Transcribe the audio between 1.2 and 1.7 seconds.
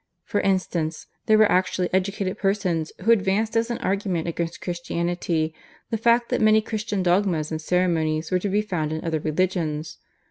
there were